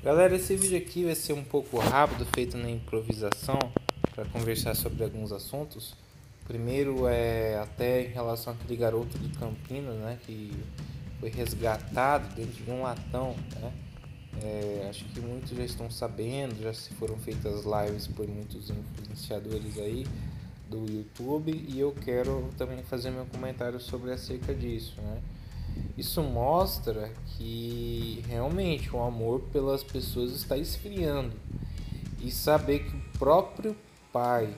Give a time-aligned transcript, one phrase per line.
[0.00, 3.58] Galera, esse vídeo aqui vai ser um pouco rápido, feito na improvisação,
[4.14, 5.92] para conversar sobre alguns assuntos.
[6.46, 10.52] Primeiro é até em relação àquele garoto de Campinas, né, que
[11.18, 13.72] foi resgatado dentro de um latão, né?
[14.40, 19.78] É, acho que muitos já estão sabendo, já se foram feitas lives por muitos influenciadores
[19.78, 20.06] aí
[20.70, 25.20] do YouTube e eu quero também fazer meu comentário sobre acerca disso, né?
[25.98, 31.34] Isso mostra que realmente o amor pelas pessoas está esfriando
[32.20, 33.76] e saber que o próprio
[34.12, 34.54] pai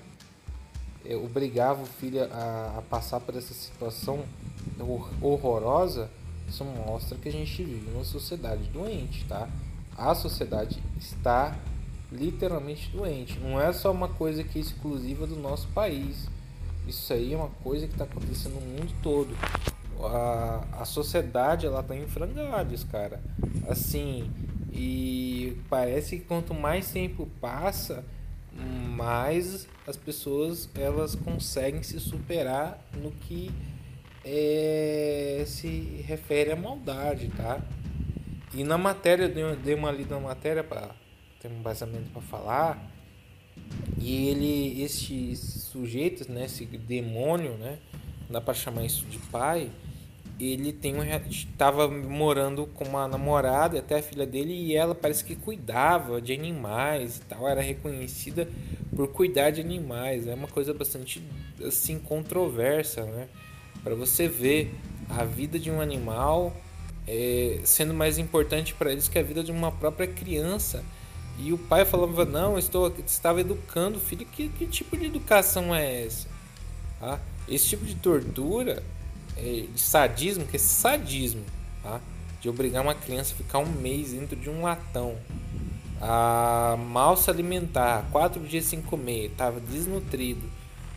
[1.02, 4.22] é, obrigava o filho a, a passar por essa situação
[5.22, 6.10] horrorosa,
[6.46, 9.48] isso mostra que a gente vive numa sociedade doente, tá?
[9.96, 11.56] A sociedade está
[12.12, 13.38] literalmente doente.
[13.38, 16.28] Não é só uma coisa que é exclusiva do nosso país.
[16.86, 19.34] Isso aí é uma coisa que está acontecendo no mundo todo.
[20.06, 23.20] A, a sociedade ela tá em frangalhos, cara.
[23.68, 24.30] Assim,
[24.72, 28.04] e parece que quanto mais tempo passa,
[28.52, 33.50] mais as pessoas elas conseguem se superar no que
[34.24, 37.60] é, se refere à maldade, tá?
[38.52, 40.90] E na matéria, eu dei uma lida na matéria para
[41.40, 42.90] ter um embasamento para falar.
[43.98, 47.78] E ele, esses sujeitos, né, esse demônio, né,
[48.28, 49.70] dá para chamar isso de pai,
[50.42, 55.24] ele tem um estava morando com uma namorada, até a filha dele, e ela parece
[55.24, 58.48] que cuidava de animais e tal, era reconhecida
[58.94, 60.26] por cuidar de animais.
[60.26, 61.22] É uma coisa bastante
[61.64, 63.28] assim controversa, né?
[63.82, 64.74] Para você ver
[65.08, 66.54] a vida de um animal
[67.06, 70.84] é, sendo mais importante para eles que a vida de uma própria criança.
[71.38, 74.26] E o pai falava: Não, estou estava educando o filho.
[74.26, 76.28] Que, que tipo de educação é essa?
[76.98, 77.18] Tá?
[77.48, 78.82] Esse tipo de tortura,
[79.40, 81.44] de sadismo, que é sadismo,
[81.82, 82.00] tá?
[82.40, 85.16] de obrigar uma criança a ficar um mês dentro de um latão,
[86.00, 90.48] a mal se alimentar, quatro dias sem comer, estava desnutrido,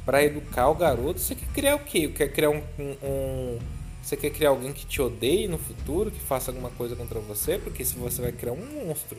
[0.06, 1.20] para educar o garoto.
[1.20, 2.08] Você quer criar o quê?
[2.08, 3.60] Quer criar um, um, um
[4.02, 7.58] você quer criar alguém que te odeie no futuro, que faça alguma coisa contra você,
[7.58, 9.18] porque se você vai criar um monstro,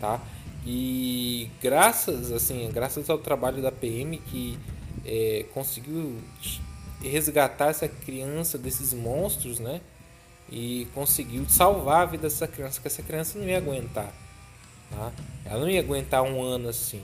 [0.00, 0.20] tá?
[0.66, 4.58] E graças assim, graças ao trabalho da PM que
[5.04, 6.16] é, conseguiu
[7.08, 9.80] resgatar essa criança desses monstros, né?
[10.50, 14.12] E conseguiu salvar a vida dessa criança, que essa criança não ia aguentar,
[14.90, 15.12] tá?
[15.44, 17.02] Ela não ia aguentar um ano assim.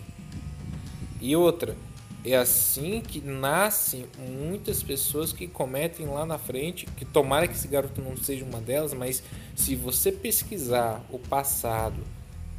[1.21, 1.77] E outra,
[2.25, 7.69] é assim que nascem muitas pessoas que cometem lá na frente, que tomara que esse
[7.69, 9.22] garoto não seja uma delas, mas
[9.56, 12.03] se você pesquisar o passado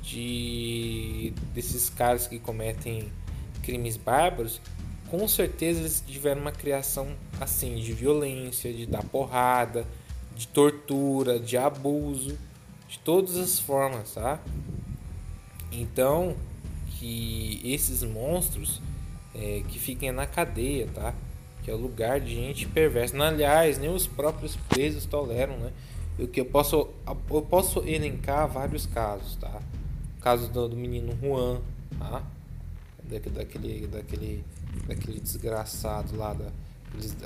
[0.02, 3.12] de desses caras que cometem
[3.62, 4.60] crimes bárbaros,
[5.12, 7.10] com certeza eles tiveram uma criação
[7.42, 9.86] assim de violência, de dar porrada,
[10.38, 12.38] de tortura, de abuso,
[12.88, 14.40] de todas as formas, tá?
[15.70, 16.34] Então,
[16.98, 18.82] que esses monstros
[19.36, 21.14] é, que fiquem na cadeia, tá?
[21.62, 23.22] Que é o lugar de gente perversa.
[23.22, 25.74] Aliás, nem os próprios presos toleram, né?
[26.18, 26.88] O que eu posso
[27.30, 29.62] eu posso elencar vários casos, tá?
[30.18, 31.60] O caso do, do menino Juan,
[32.00, 32.24] tá?
[33.04, 34.44] Daquele, daquele,
[34.88, 36.52] daquele desgraçado lá da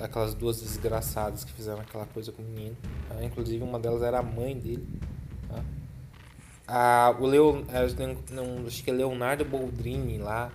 [0.02, 2.76] aquelas duas desgraçadas que fizeram aquela coisa com o menino.
[3.10, 3.24] Tá?
[3.24, 4.88] Inclusive uma delas era a mãe dele.
[5.50, 5.64] Tá?
[6.68, 7.66] Ah, o Leo,
[8.32, 10.52] não, acho que é Leonardo Boldrini lá,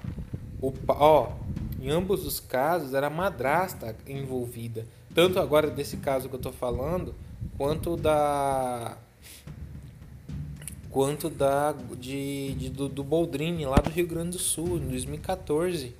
[0.60, 1.32] o, ó,
[1.80, 4.86] em ambos os casos era a madrasta envolvida.
[5.14, 7.14] Tanto agora desse caso que eu tô falando,
[7.56, 8.96] quanto da
[10.90, 15.94] quanto da de, de do, do Boldrini lá do Rio Grande do Sul em 2014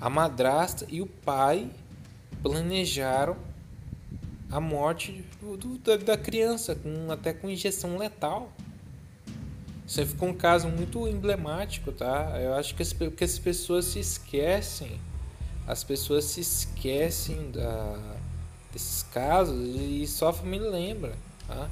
[0.00, 1.70] a madrasta e o pai
[2.42, 3.36] planejaram
[4.50, 8.50] a morte do, do, da, da criança com até com injeção letal
[9.90, 12.38] isso ficou um caso muito emblemático, tá?
[12.40, 15.00] Eu acho que as, que as pessoas se esquecem,
[15.66, 17.98] as pessoas se esquecem da,
[18.72, 21.12] desses casos e só a família lembra,
[21.44, 21.68] tá?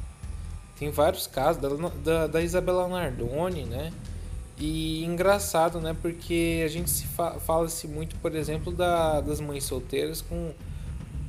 [0.77, 1.69] Tem vários casos da,
[2.03, 3.93] da, da Isabela Nardoni, né?
[4.59, 5.97] E engraçado, né?
[6.01, 10.53] Porque a gente se fa fala-se muito, por exemplo, da, das mães solteiras com,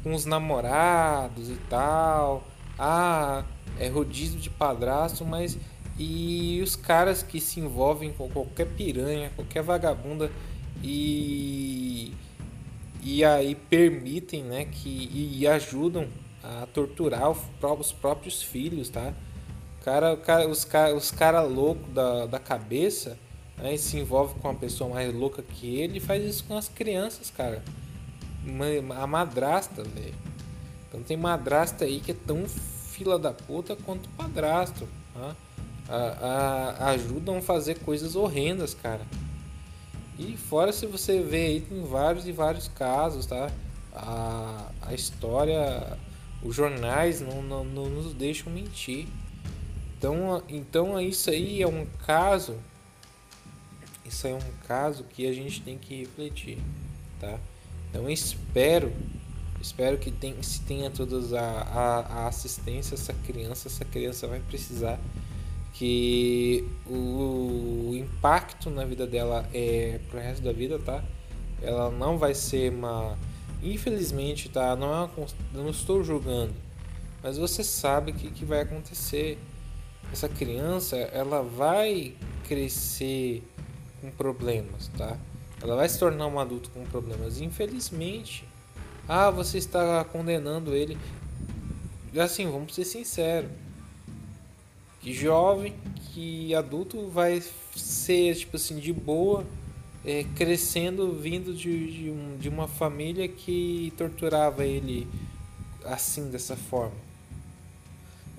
[0.04, 2.44] com os namorados e tal.
[2.78, 3.44] Ah,
[3.80, 5.58] é rodízio de padrasto, mas
[5.98, 10.32] e os caras que se envolvem com qualquer piranha, qualquer vagabunda
[10.82, 12.14] e
[13.04, 16.08] e aí permitem, né, que e ajudam
[16.44, 19.14] a torturar os próprios filhos, tá?
[19.89, 20.13] Cara,
[20.47, 23.18] os cara, os cara louco da, da cabeça,
[23.57, 26.69] né, se envolve com uma pessoa mais louca que ele e faz isso com as
[26.69, 27.63] crianças, cara.
[28.95, 30.13] A madrasta, velho.
[30.88, 35.36] Então tem madrasta aí que é tão fila da puta quanto padrasto, tá?
[35.89, 39.01] a, a, ajudam a fazer coisas horrendas, cara.
[40.19, 43.50] E fora se você vê aí, tem vários e vários casos, tá?
[43.91, 45.97] A, a história,
[46.44, 49.07] os jornais não, não, não nos deixam mentir.
[50.00, 52.56] Então, então isso aí é um caso,
[54.06, 56.57] isso aí é um caso que a gente tem que refletir,
[57.19, 57.38] tá?
[57.90, 58.94] Então espero,
[59.62, 64.40] espero que tem, se tenha toda a, a, a assistência essa criança, essa criança vai
[64.40, 64.98] precisar
[65.74, 71.04] que o, o impacto na vida dela é pro resto da vida, tá?
[71.62, 73.18] Ela não vai ser uma
[73.62, 74.78] infelizmente, tá?
[74.78, 76.54] Não é uma, não estou julgando,
[77.22, 79.38] mas você sabe que que vai acontecer
[80.12, 82.16] essa criança ela vai
[82.48, 83.44] crescer
[84.02, 85.18] com problemas, tá?
[85.62, 87.42] Ela vai se tornar um adulto com problemas.
[87.42, 88.46] Infelizmente,
[89.08, 90.98] ah, você está condenando ele.
[92.18, 93.52] Assim, vamos ser sinceros.
[95.02, 95.76] Que jovem,
[96.12, 97.42] que adulto vai
[97.76, 99.46] ser tipo assim de boa,
[100.06, 105.08] é, crescendo, vindo de, de, um, de uma família que torturava ele
[105.86, 107.09] assim dessa forma.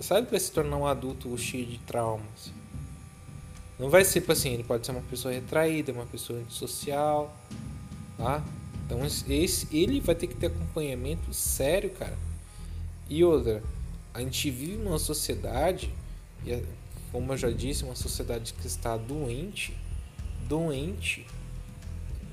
[0.00, 2.52] Sabe que vai se tornar um adulto cheio de traumas.
[3.78, 7.36] Não vai ser tipo assim, ele pode ser uma pessoa retraída, uma pessoa antissocial,
[8.16, 8.42] tá?
[8.86, 12.18] Então esse, ele vai ter que ter acompanhamento sério, cara.
[13.08, 13.62] E outra,
[14.14, 15.92] a gente vive numa sociedade,
[16.46, 16.62] e
[17.12, 19.76] como eu já disse, uma sociedade que está doente,
[20.48, 21.26] doente.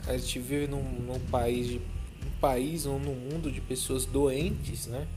[0.08, 4.88] A gente vive num, num país, de, um país ou num mundo de pessoas doentes,
[4.88, 5.08] né?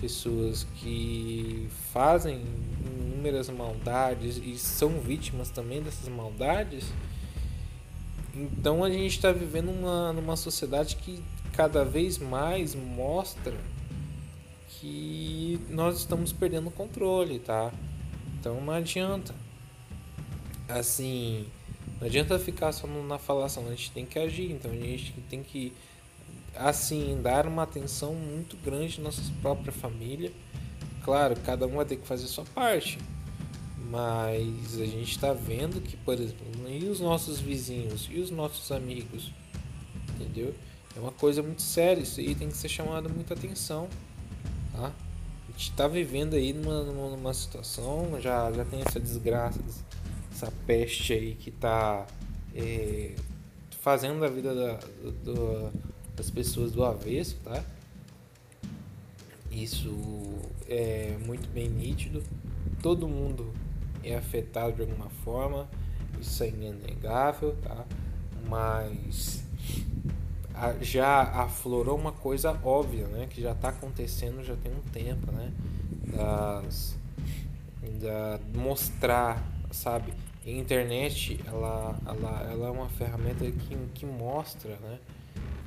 [0.00, 2.42] Pessoas que fazem
[2.86, 6.86] inúmeras maldades e são vítimas também dessas maldades.
[8.34, 13.54] Então a gente está vivendo uma, numa sociedade que cada vez mais mostra
[14.68, 17.72] que nós estamos perdendo o controle, tá?
[18.38, 19.34] Então não adianta.
[20.68, 21.46] Assim,
[22.00, 25.42] não adianta ficar só na falação, a gente tem que agir, então a gente tem
[25.42, 25.72] que
[26.56, 30.32] assim, dar uma atenção muito grande à nossa própria família.
[31.04, 32.98] Claro, cada um vai ter que fazer sua parte,
[33.90, 38.70] mas a gente está vendo que, por exemplo, e os nossos vizinhos e os nossos
[38.70, 39.32] amigos,
[40.14, 40.54] entendeu?
[40.96, 43.88] É uma coisa muito séria, isso aí tem que ser chamado muita atenção,
[44.72, 44.92] tá?
[45.48, 49.58] A gente está vivendo aí numa, numa, situação, já, já tem essa desgraça,
[50.30, 52.06] essa peste aí que está
[52.54, 53.14] é,
[53.80, 54.78] fazendo a vida da,
[55.24, 55.70] do,
[56.20, 57.64] das pessoas do avesso, tá?
[59.50, 59.90] Isso
[60.68, 62.22] é muito bem nítido.
[62.82, 63.50] Todo mundo
[64.04, 65.66] é afetado de alguma forma,
[66.20, 67.86] isso é inegável, tá?
[68.46, 69.42] Mas
[70.82, 73.26] já aflorou uma coisa óbvia, né?
[73.30, 75.50] Que já está acontecendo já tem um tempo, né?
[76.14, 76.98] Das,
[77.98, 80.12] da mostrar, sabe?
[80.44, 84.98] A internet, ela, ela, ela é uma ferramenta que, que mostra, né?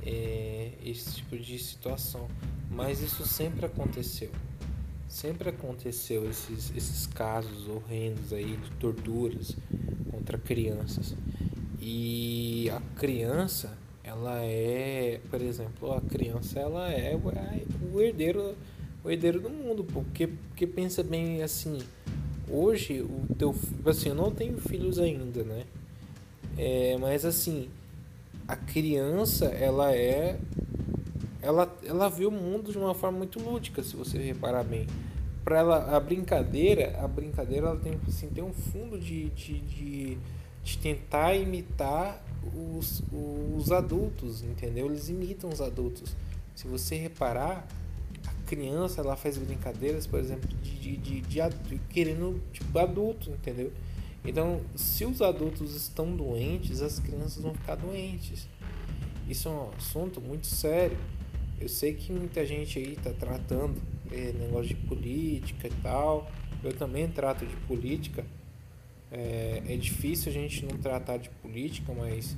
[0.04, 2.28] É, esse tipo de situação.
[2.70, 4.30] Mas isso sempre aconteceu.
[5.08, 9.56] Sempre aconteceu esses, esses casos horrendos aí de torturas
[10.10, 11.14] contra crianças.
[11.80, 17.14] E a criança, ela é, por exemplo, a criança ela é
[17.92, 18.56] o herdeiro,
[19.04, 21.78] o herdeiro do mundo, porque, porque pensa bem assim,
[22.48, 23.54] hoje o teu,
[23.86, 25.64] assim, eu não tenho filhos ainda, né?
[26.56, 27.68] É, mas assim,
[28.46, 30.38] a criança ela é
[31.40, 34.86] ela, ela vê o mundo de uma forma muito lúdica se você reparar bem.
[35.44, 40.18] Para ela a brincadeira a brincadeira ela tem assim tem um fundo de, de, de,
[40.62, 42.22] de tentar imitar
[42.76, 43.02] os,
[43.56, 44.86] os adultos entendeu?
[44.86, 46.16] Eles imitam os adultos.
[46.54, 47.66] Se você reparar
[48.26, 53.30] a criança ela faz brincadeiras por exemplo de, de, de, de, de querendo tipo adulto
[53.30, 53.70] entendeu
[54.24, 58.48] então, se os adultos estão doentes, as crianças vão ficar doentes.
[59.28, 60.96] Isso é um assunto muito sério.
[61.60, 66.30] Eu sei que muita gente aí está tratando é, negócio de política e tal.
[66.62, 68.24] Eu também trato de política.
[69.12, 72.36] É, é difícil a gente não tratar de política, mas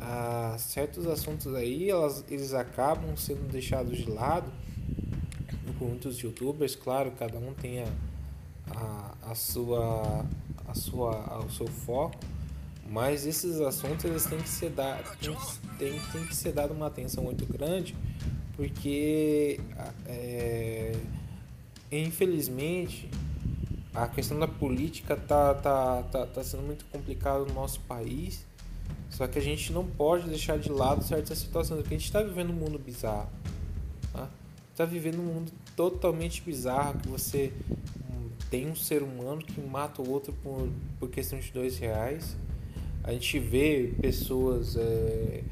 [0.00, 4.50] ah, certos assuntos aí elas, eles acabam sendo deixados de lado
[5.78, 6.74] por muitos youtubers.
[6.74, 7.88] Claro, cada um tem a,
[8.70, 10.24] a, a sua
[10.72, 12.18] a sua, o seu foco,
[12.88, 17.22] mas esses assuntos eles têm que ser dados, tem, tem, que ser dado uma atenção
[17.24, 17.94] muito grande,
[18.56, 19.60] porque
[20.06, 20.96] é,
[21.90, 23.08] infelizmente
[23.94, 28.44] a questão da política tá, tá, tá, tá sendo muito complicada no nosso país.
[29.10, 32.22] Só que a gente não pode deixar de lado certas situações, porque a gente está
[32.22, 33.28] vivendo um mundo bizarro.
[34.10, 34.30] Tá?
[34.70, 37.52] Está vivendo um mundo totalmente bizarro que você
[38.52, 40.68] tem um ser humano que mata o outro por,
[41.00, 42.36] por questão de dois reais.
[43.02, 45.42] A gente vê pessoas é,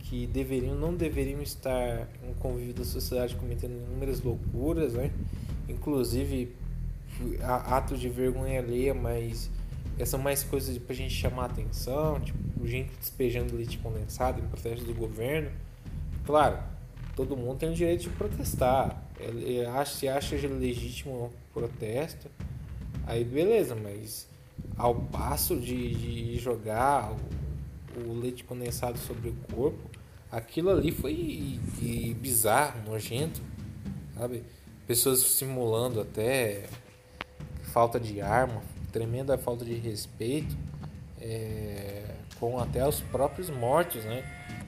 [0.00, 5.10] que deveriam, não deveriam estar no convívio da sociedade cometendo inúmeras loucuras, né?
[5.66, 6.54] Inclusive
[7.40, 9.50] atos de vergonha alheia, mas
[10.04, 14.84] são mais coisas para a gente chamar atenção, tipo gente despejando leite condensado em protesto
[14.84, 15.50] do governo.
[16.26, 16.58] Claro,
[17.16, 19.01] todo mundo tem o direito de protestar.
[19.22, 22.30] Ele acha, se acha legítimo o protesto,
[23.06, 24.28] aí beleza, mas
[24.76, 27.12] ao passo de, de jogar
[27.96, 29.90] o, o, leite condensado sobre o corpo,
[30.30, 31.60] aquilo ali foi
[32.20, 33.40] bizarro, nojento,
[34.16, 34.42] sabe?
[34.86, 36.64] Pessoas simulando até
[37.64, 38.62] falta de arma,
[38.92, 40.56] tremenda falta de respeito
[41.20, 42.02] é,
[42.38, 44.24] com até os próprios mortos, né?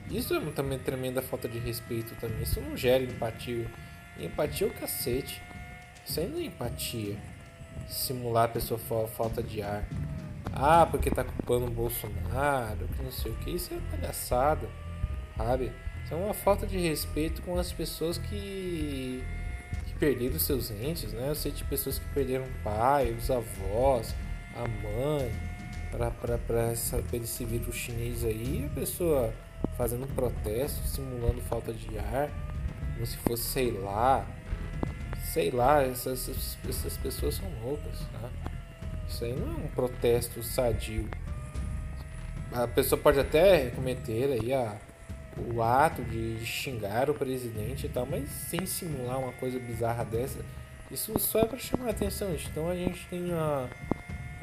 [0.09, 2.41] Isso é também tremenda falta de respeito também.
[2.43, 3.69] Isso não gera empatia.
[4.19, 5.41] Empatia é o cacete.
[6.17, 7.17] Não é empatia.
[7.87, 9.87] Simular a pessoa falta de ar.
[10.53, 13.51] Ah, porque tá culpando o Bolsonaro, que não sei o que.
[13.51, 14.69] Isso é palhaçada,
[15.35, 15.71] sabe?
[16.03, 19.23] Isso é uma falta de respeito com as pessoas que,
[19.85, 21.29] que perderam seus entes, né?
[21.29, 24.15] Eu sei de pessoas que perderam o pai, os avós,
[24.55, 25.31] a mãe,
[25.91, 28.69] para esse vírus chinês aí.
[28.71, 29.33] A pessoa
[29.77, 32.29] fazendo protesto, simulando falta de ar,
[32.95, 34.25] como se fosse, sei lá,
[35.31, 38.29] sei lá, essas, essas pessoas são loucas, tá?
[39.07, 41.07] Isso aí não é um protesto sadio.
[42.51, 44.77] A pessoa pode até cometer aí a,
[45.37, 50.39] o ato de xingar o presidente e tal, mas sem simular uma coisa bizarra dessa,
[50.89, 52.33] isso só é para chamar a atenção.
[52.33, 53.67] Então a gente tem a,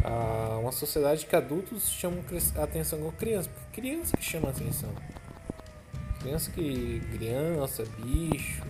[0.05, 2.23] a, uma sociedade que adultos chamam
[2.57, 4.91] atenção com crianças, porque criança que chama atenção.
[6.23, 7.03] Criança que.
[7.13, 8.63] criança, bicho,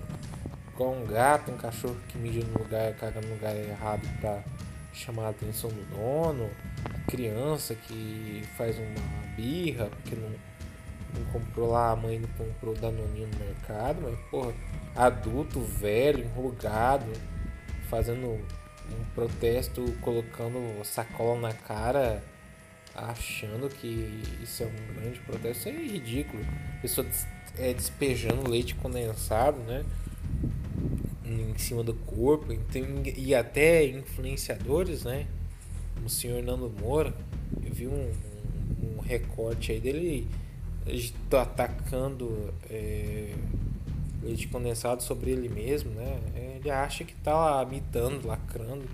[0.72, 4.42] igual um gato, um cachorro que mija no lugar, caga no lugar errado pra
[4.92, 6.50] chamar a atenção do dono,
[7.06, 10.30] criança que faz uma birra porque não,
[11.14, 14.54] não comprou lá, a mãe não comprou danoninho no mercado, mas porra,
[14.96, 17.12] adulto, velho, enrugado,
[17.90, 22.22] fazendo um protesto, colocando sacola na cara
[22.94, 26.44] achando que isso é um grande protesto, isso é ridículo.
[26.80, 27.06] Pessoa
[27.58, 29.84] é, despejando leite condensado, né?
[31.24, 32.48] Em cima do corpo,
[33.16, 35.26] e até influenciadores, né?
[36.04, 37.14] O senhor Nando Moura,
[37.64, 38.10] eu vi um,
[38.82, 40.28] um, um recorte aí dele
[41.30, 43.34] tá atacando é,
[44.22, 46.20] leite condensado sobre ele mesmo, né?
[46.56, 48.84] Ele acha que tá imitando, lacrando.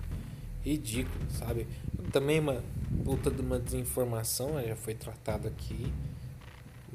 [0.65, 1.67] Ridículo, sabe?
[2.12, 2.62] Também uma
[3.05, 4.65] puta de uma desinformação, né?
[4.67, 5.91] já foi tratado aqui.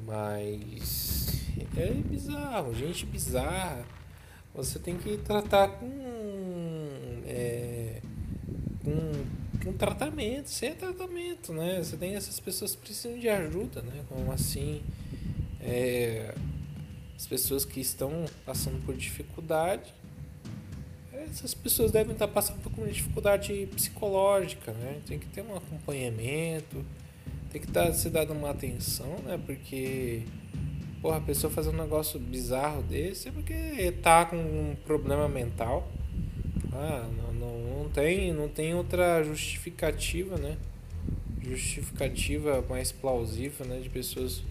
[0.04, 1.46] Mas
[1.76, 3.84] é bizarro, gente bizarra.
[4.54, 5.90] Você tem que tratar com.
[7.26, 8.00] É,
[8.84, 11.82] com, tratamento, sem tratamento, né?
[11.82, 14.04] Você tem essas pessoas que precisam de ajuda, né?
[14.08, 14.82] Como assim.
[15.60, 16.34] É,
[17.16, 19.94] as pessoas que estão passando por dificuldade.
[21.12, 25.00] Essas pessoas devem estar passando por uma dificuldade psicológica, né?
[25.06, 26.84] Tem que ter um acompanhamento,
[27.54, 29.38] tem que estar, ser dado uma atenção, né?
[29.46, 30.24] Porque
[31.04, 35.86] Porra, a pessoa fazer um negócio bizarro desse é porque tá com um problema mental.
[36.72, 40.56] Ah, não, não, não, tem, não tem outra justificativa, né?
[41.42, 43.80] Justificativa mais plausível, né?
[43.80, 44.42] De pessoas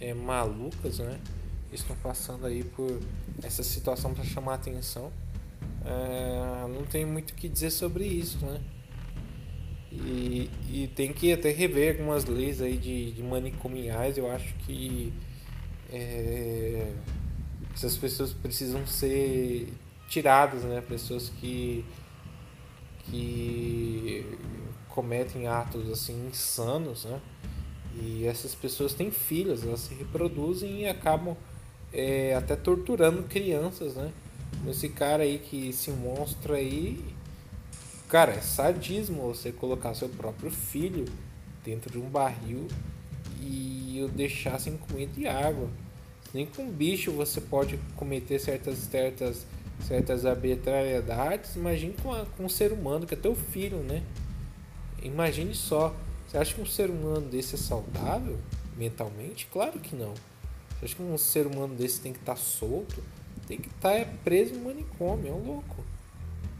[0.00, 1.16] é, malucas, né?
[1.72, 2.98] Estão passando aí por
[3.40, 5.12] essa situação para chamar atenção.
[5.84, 8.60] É, não tem muito o que dizer sobre isso, né?
[10.70, 14.16] E, tem que até rever algumas leis aí de, de manicomiais.
[14.18, 15.12] Eu acho que
[15.90, 16.92] é,
[17.74, 19.68] essas pessoas precisam ser
[20.08, 20.80] tiradas, né?
[20.80, 21.84] Pessoas que
[23.10, 24.24] que
[24.88, 27.20] cometem atos assim insanos, né?
[27.94, 31.36] E essas pessoas têm filhos, elas se reproduzem e acabam
[31.92, 34.12] é, até torturando crianças, né?
[34.68, 37.04] Esse cara aí que se mostra aí,
[38.08, 41.04] cara, é sadismo você colocar seu próprio filho
[41.64, 42.68] dentro de um barril
[43.40, 45.68] e o deixar sem comida e água.
[46.32, 49.46] Nem com bicho você pode cometer certas, certas,
[49.86, 51.54] certas arbitrariedades.
[51.54, 54.02] Imagine com, a, com um ser humano, que é teu filho, né?
[55.02, 55.94] Imagine só.
[56.26, 58.38] Você acha que um ser humano desse é saudável
[58.76, 59.46] mentalmente?
[59.46, 60.12] Claro que não.
[60.70, 63.02] Você acha que um ser humano desse tem que estar tá solto?
[63.46, 65.28] Tem que estar tá, é preso no manicômio.
[65.28, 65.84] É um louco.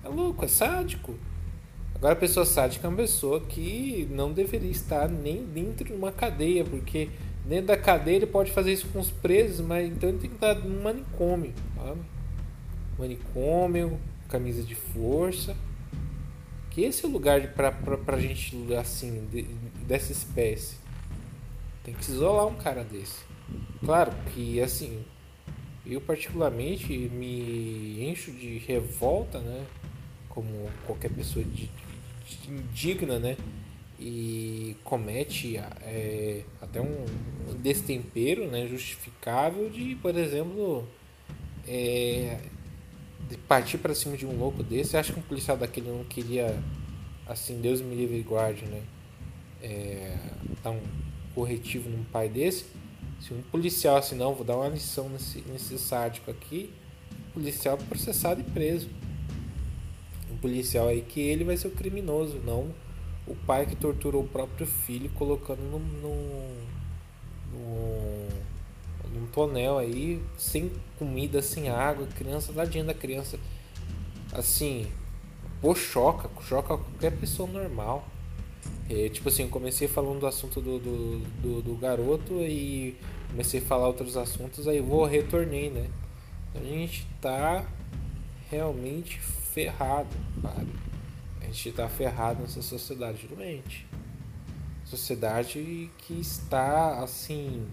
[0.05, 1.15] É louco, é sádico.
[1.95, 6.13] Agora, a pessoa sádica é uma pessoa que não deveria estar nem dentro de uma
[6.13, 7.09] cadeia, porque
[7.45, 10.37] Dentro da cadeia ele pode fazer isso com os presos, mas então ele tem que
[10.37, 11.53] estar no manicômio.
[11.77, 12.01] Sabe?
[12.99, 15.55] Manicômio, camisa de força.
[16.71, 19.43] Que esse é o lugar pra, gente, assim, de,
[19.87, 20.77] dessa espécie.
[21.85, 23.23] Tem que se isolar um cara desse.
[23.85, 25.05] Claro que, assim,
[25.85, 29.67] eu particularmente me encho de revolta, né?
[30.35, 31.45] Como qualquer pessoa
[32.49, 33.37] indigna, né?
[33.99, 37.05] E comete é, até um
[37.62, 40.87] destempero né, justificável de, por exemplo,
[41.67, 42.41] é,
[43.29, 44.97] de partir para cima de um louco desse.
[44.97, 46.59] Acho que um policial daquele não queria,
[47.26, 48.83] assim, Deus me livre e guarde, né?
[49.62, 50.19] É,
[50.62, 50.83] dar um
[51.35, 52.67] corretivo num pai desse.
[53.21, 56.71] Se um policial assim, não, vou dar uma lição nesse, nesse sádico aqui,
[57.33, 58.88] policial processado e preso.
[60.45, 62.71] Policial aí que ele vai ser o criminoso, não
[63.27, 66.15] o pai que torturou o próprio filho colocando no, no,
[67.53, 68.29] no
[69.15, 73.39] num tonel aí, sem comida, sem água, criança, tadinha da criança.
[74.33, 74.89] Assim,
[75.61, 78.07] pô, choca, choca qualquer pessoa normal.
[78.91, 82.97] É, tipo assim, comecei falando do assunto do, do, do, do, garoto e
[83.31, 85.89] comecei a falar outros assuntos, aí vou retornei, né?
[86.55, 87.65] A gente tá
[88.51, 89.21] realmente
[89.55, 90.73] ferrado, sabe?
[91.41, 93.87] A gente tá ferrado nessa sociedade doente.
[94.85, 97.67] Sociedade que está assim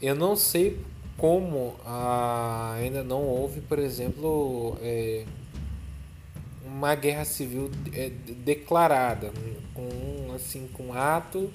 [0.00, 0.80] eu não sei
[1.18, 5.26] como ah, ainda não houve, por exemplo, é,
[6.64, 9.30] uma guerra civil é, declarada,
[9.74, 11.50] com assim, com ato.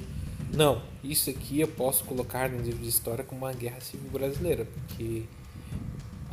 [0.54, 4.66] Não, isso aqui eu posso colocar no livro de história como uma guerra civil brasileira,
[4.66, 5.24] porque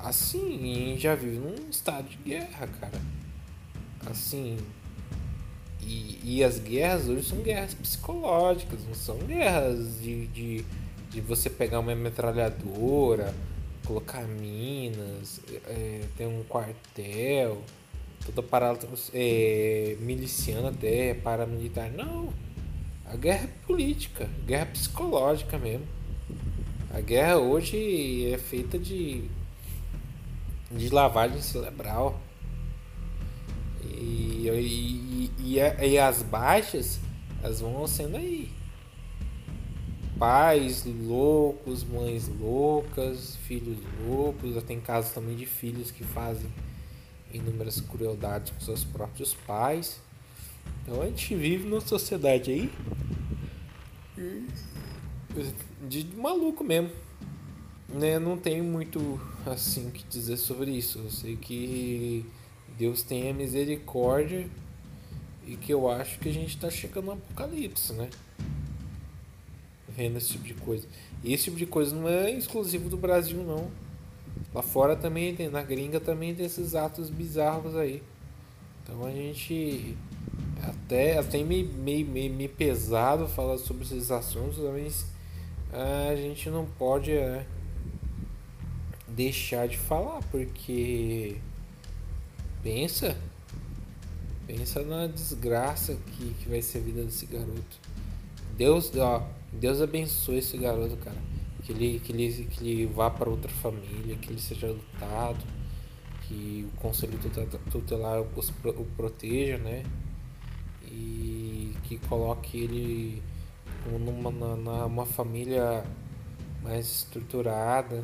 [0.03, 3.01] assim já vive num estado de guerra, cara.
[4.07, 4.59] Assim,
[5.81, 10.65] e, e as guerras hoje são guerras psicológicas, não são guerras de, de
[11.13, 13.35] de você pegar uma metralhadora,
[13.85, 17.63] colocar minas, é, tem um quartel,
[18.25, 21.93] toda parada é, miliciana até, paramilitar.
[21.93, 22.33] Não.
[23.05, 25.87] A guerra é política, guerra psicológica mesmo.
[26.91, 29.25] A guerra hoje é feita de,
[30.77, 32.21] de lavagem cerebral.
[33.83, 37.01] E, e, e, e as baixas,
[37.43, 38.51] elas vão sendo aí
[40.19, 44.63] pais loucos, mães loucas, filhos loucos.
[44.65, 46.51] Tem casos também de filhos que fazem
[47.33, 50.01] inúmeras crueldades com seus próprios pais.
[50.83, 52.73] Então a gente vive numa sociedade aí
[55.89, 56.91] de maluco mesmo.
[57.93, 58.19] Né?
[58.19, 60.99] Não tenho muito assim que dizer sobre isso.
[60.99, 62.25] Eu sei que
[62.79, 64.49] Deus tenha misericórdia
[65.47, 68.09] e que eu acho que a gente está chegando no apocalipse, né?
[69.97, 70.87] vendo esse tipo de coisa.
[71.23, 73.71] E esse tipo de coisa não é exclusivo do Brasil, não.
[74.55, 78.03] Lá fora também tem, na gringa também tem esses atos bizarros aí.
[78.83, 79.97] Então a gente
[80.63, 85.07] até, até meio, meio, meio, meio pesado falar sobre esses assuntos, mas
[86.11, 87.47] a gente não pode é,
[89.15, 91.37] deixar de falar, porque
[92.63, 93.17] pensa,
[94.47, 97.81] pensa na desgraça que, que vai ser a vida desse garoto.
[98.57, 101.17] Deus, ó, Deus abençoe esse garoto, cara.
[101.65, 105.45] Que ele, que ele, que ele vá para outra família, que ele seja lutado,
[106.23, 107.19] que o conselho
[107.71, 109.85] tutelar o proteja, né?
[110.85, 113.23] E que coloque ele
[113.87, 115.85] numa, numa família
[116.63, 118.03] mais estruturada,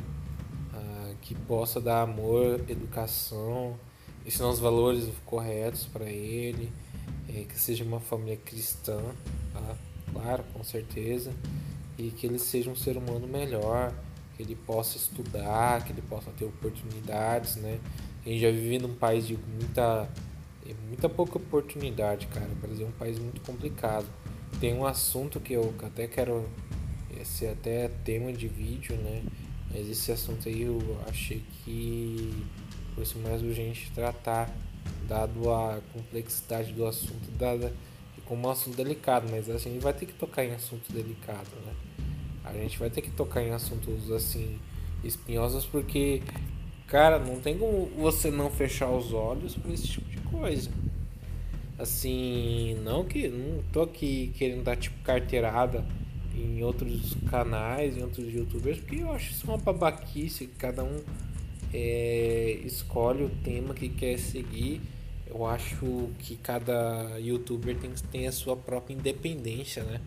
[1.21, 3.79] que possa dar amor, educação,
[4.27, 6.73] ensinar os valores corretos para ele,
[7.29, 9.01] é, que seja uma família cristã.
[9.53, 9.77] Tá?
[10.13, 11.33] claro, com certeza,
[11.97, 13.93] e que ele seja um ser humano melhor,
[14.37, 17.79] que ele possa estudar, que ele possa ter oportunidades, né?
[18.25, 20.09] A gente já vive num país de muita,
[20.87, 22.47] muita pouca oportunidade, cara.
[22.47, 24.07] O Brasil é um país muito complicado.
[24.61, 26.49] Tem um assunto que eu até quero,
[27.11, 29.23] é até tema de vídeo, né?
[29.73, 30.79] Mas esse assunto aí eu
[31.09, 32.45] achei que
[32.95, 34.51] fosse mais urgente tratar,
[35.07, 37.73] dado a complexidade do assunto, dada
[38.25, 41.73] como um assunto delicado, mas a gente vai ter que tocar em assunto delicado, né?
[42.45, 44.59] A gente vai ter que tocar em assuntos assim
[45.03, 46.23] espinhosos porque,
[46.87, 50.71] cara, não tem como você não fechar os olhos para esse tipo de coisa.
[51.79, 55.87] Assim, não que não tô aqui querendo dar tipo carteirada
[56.39, 61.03] em outros canais, em outros youtubers, porque eu acho isso uma babaquice, cada um
[61.73, 64.81] é, escolhe o tema que quer seguir
[65.31, 70.01] eu acho que cada youtuber tem, tem a sua própria independência, né?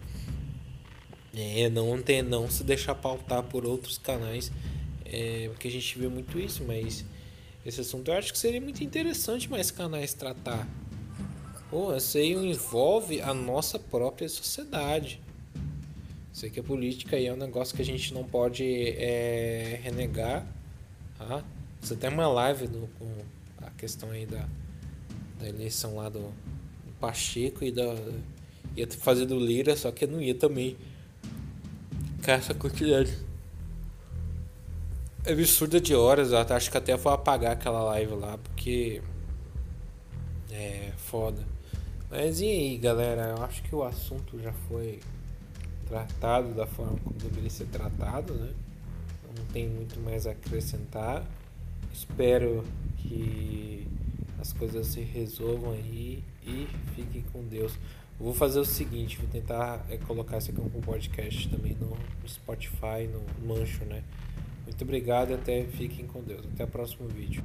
[1.34, 4.52] É, não, tem, não se deixar pautar por outros canais,
[5.06, 7.06] é, porque a gente vê muito isso, mas
[7.66, 10.68] esse assunto eu acho que seria muito interessante mais canais tratar.
[11.72, 15.22] Oh, isso aí envolve a nossa própria sociedade.
[16.34, 20.46] Sei que a política aí é um negócio que a gente não pode é, renegar.
[21.18, 21.44] Tá?
[21.82, 23.08] Você tem uma live do, com
[23.62, 24.48] a questão aí da,
[25.40, 27.96] da eleição lá do, do Pacheco e da.
[28.76, 30.78] ia fazer do Lira, só que não ia também.
[32.24, 33.18] Com essa quantidade.
[35.26, 39.02] É absurda de horas, eu acho que até vou apagar aquela live lá, porque.
[40.50, 41.46] É foda.
[42.10, 43.36] Mas e aí, galera?
[43.38, 45.00] Eu acho que o assunto já foi
[45.92, 48.54] tratado da forma como deveria ser tratado, né?
[49.38, 51.26] Não tem muito mais a acrescentar.
[51.94, 52.64] Espero
[52.98, 53.86] que
[54.40, 57.74] as coisas se resolvam aí e fiquem com Deus.
[58.18, 61.98] Eu vou fazer o seguinte, vou tentar é, colocar isso aqui como podcast também no,
[62.28, 64.04] Spotify, no Mancho, né?
[64.64, 66.46] Muito obrigado e até fiquem com Deus.
[66.54, 67.44] Até o próximo vídeo.